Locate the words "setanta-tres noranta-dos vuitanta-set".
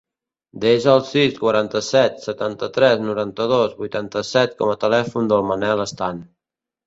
2.29-4.57